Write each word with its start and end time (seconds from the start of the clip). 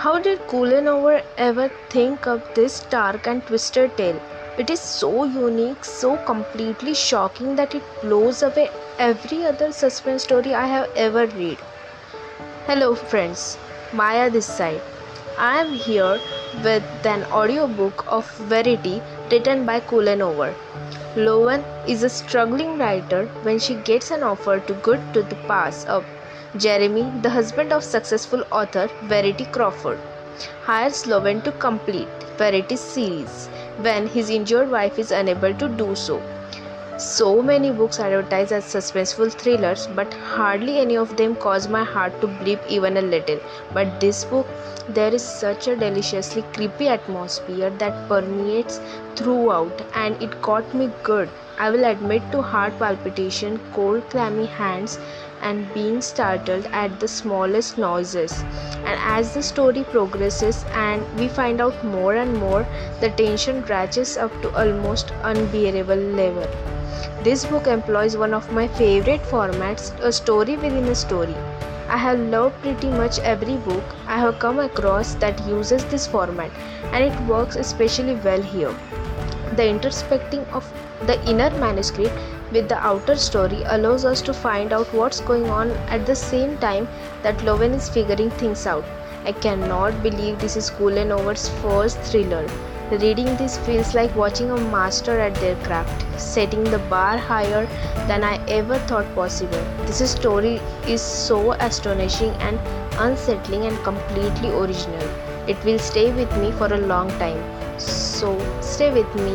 How 0.00 0.16
did 0.20 0.46
Colleen 0.46 0.86
Hoover 0.86 1.22
ever 1.36 1.68
think 1.90 2.28
up 2.28 2.54
this 2.54 2.74
dark 2.90 3.26
and 3.26 3.44
twisted 3.44 3.96
tale? 3.96 4.20
It 4.56 4.70
is 4.70 4.78
so 4.78 5.24
unique, 5.24 5.84
so 5.84 6.16
completely 6.18 6.94
shocking 6.94 7.56
that 7.56 7.74
it 7.74 7.82
blows 8.00 8.44
away 8.44 8.70
every 9.00 9.44
other 9.44 9.72
suspense 9.72 10.22
story 10.22 10.54
I 10.54 10.66
have 10.66 10.88
ever 10.94 11.26
read. 11.26 11.58
Hello, 12.68 12.94
friends, 12.94 13.58
Maya 13.92 14.30
this 14.30 14.46
side. 14.46 14.80
I 15.36 15.60
am 15.62 15.72
here 15.72 16.20
with 16.62 17.06
an 17.14 17.24
audiobook 17.32 18.04
of 18.06 18.30
Verity 18.52 19.02
written 19.32 19.66
by 19.66 19.80
Colleen 19.80 20.20
Hoover. 20.20 20.54
Lowen 21.16 21.64
is 21.88 22.04
a 22.04 22.08
struggling 22.08 22.78
writer 22.78 23.26
when 23.42 23.58
she 23.58 23.74
gets 23.90 24.12
an 24.12 24.22
offer 24.22 24.60
to 24.60 24.74
good 24.74 25.12
to 25.14 25.22
the 25.24 25.42
pass 25.48 25.84
up. 25.86 26.04
Jeremy, 26.56 27.12
the 27.22 27.30
husband 27.30 27.72
of 27.72 27.84
successful 27.84 28.42
author 28.50 28.88
Verity 29.02 29.44
Crawford, 29.46 30.00
hires 30.62 31.04
Lowen 31.06 31.42
to 31.44 31.52
complete 31.52 32.08
Verity's 32.38 32.80
series 32.80 33.48
when 33.76 34.06
his 34.06 34.28
injured 34.30 34.70
wife 34.70 34.98
is 34.98 35.10
unable 35.10 35.54
to 35.54 35.68
do 35.68 35.94
so. 35.94 36.22
So 36.96 37.42
many 37.42 37.70
books 37.70 38.00
advertise 38.00 38.50
as 38.52 38.64
suspenseful 38.64 39.32
thrillers, 39.40 39.86
but 39.86 40.12
hardly 40.14 40.78
any 40.78 40.96
of 40.96 41.16
them 41.16 41.36
cause 41.36 41.68
my 41.68 41.84
heart 41.84 42.20
to 42.22 42.26
bleed 42.26 42.60
even 42.68 42.96
a 42.96 43.02
little. 43.02 43.40
But 43.72 44.00
this 44.00 44.24
book, 44.24 44.48
there 44.88 45.14
is 45.14 45.24
such 45.24 45.68
a 45.68 45.76
deliciously 45.76 46.42
creepy 46.54 46.88
atmosphere 46.88 47.70
that 47.70 48.08
permeates 48.08 48.80
throughout, 49.16 49.82
and 49.94 50.20
it 50.22 50.40
got 50.42 50.74
me 50.74 50.90
good. 51.04 51.30
I 51.58 51.70
will 51.70 51.84
admit 51.84 52.22
to 52.30 52.40
heart 52.40 52.78
palpitation, 52.78 53.60
cold, 53.74 54.08
clammy 54.10 54.46
hands, 54.46 54.98
and 55.42 55.72
being 55.74 56.00
startled 56.00 56.66
at 56.72 57.00
the 57.00 57.08
smallest 57.08 57.78
noises. 57.78 58.44
And 58.84 59.00
as 59.02 59.34
the 59.34 59.42
story 59.42 59.82
progresses 59.82 60.64
and 60.72 61.02
we 61.18 61.26
find 61.26 61.60
out 61.60 61.84
more 61.84 62.14
and 62.14 62.36
more, 62.38 62.64
the 63.00 63.10
tension 63.10 63.64
ratchets 63.64 64.16
up 64.16 64.40
to 64.42 64.54
almost 64.56 65.12
unbearable 65.22 65.96
level. 65.96 66.48
This 67.24 67.44
book 67.44 67.66
employs 67.66 68.16
one 68.16 68.34
of 68.34 68.52
my 68.52 68.68
favorite 68.68 69.22
formats, 69.22 69.92
a 70.00 70.12
story 70.12 70.56
within 70.56 70.84
a 70.84 70.94
story. 70.94 71.34
I 71.88 71.96
have 71.96 72.20
loved 72.20 72.60
pretty 72.62 72.90
much 72.90 73.18
every 73.18 73.56
book 73.56 73.82
I 74.06 74.18
have 74.18 74.38
come 74.38 74.60
across 74.60 75.14
that 75.16 75.44
uses 75.48 75.84
this 75.86 76.06
format, 76.06 76.52
and 76.92 77.02
it 77.02 77.20
works 77.22 77.56
especially 77.56 78.14
well 78.16 78.42
here. 78.42 78.74
The 79.56 79.68
intersecting 79.68 80.44
of 80.52 80.70
the 81.06 81.20
inner 81.28 81.50
manuscript 81.58 82.14
with 82.52 82.68
the 82.68 82.78
outer 82.78 83.16
story 83.16 83.62
allows 83.66 84.04
us 84.04 84.22
to 84.22 84.32
find 84.32 84.72
out 84.72 84.92
what's 84.94 85.20
going 85.20 85.48
on 85.50 85.70
at 85.88 86.06
the 86.06 86.14
same 86.14 86.56
time 86.58 86.88
that 87.22 87.38
Lowen 87.38 87.74
is 87.74 87.88
figuring 87.88 88.30
things 88.30 88.66
out. 88.66 88.84
I 89.24 89.32
cannot 89.32 90.02
believe 90.02 90.38
this 90.38 90.56
is 90.56 90.70
Colleen 90.70 91.10
Hoover's 91.10 91.48
first 91.60 91.98
thriller. 92.00 92.46
Reading 92.90 93.36
this 93.36 93.58
feels 93.58 93.94
like 93.94 94.14
watching 94.16 94.50
a 94.50 94.56
master 94.56 95.18
at 95.20 95.34
their 95.34 95.56
craft, 95.56 96.06
setting 96.18 96.64
the 96.64 96.78
bar 96.90 97.18
higher 97.18 97.66
than 98.06 98.24
I 98.24 98.36
ever 98.46 98.78
thought 98.80 99.14
possible. 99.14 99.62
This 99.86 100.10
story 100.10 100.60
is 100.86 101.02
so 101.02 101.52
astonishing 101.52 102.30
and 102.40 102.58
unsettling 102.98 103.66
and 103.66 103.76
completely 103.84 104.50
original. 104.50 105.06
It 105.46 105.62
will 105.64 105.78
stay 105.78 106.12
with 106.12 106.34
me 106.38 106.52
for 106.52 106.72
a 106.72 106.78
long 106.78 107.10
time. 107.18 107.42
So, 107.78 108.38
stay 108.60 108.90
with 108.92 109.14
me 109.14 109.26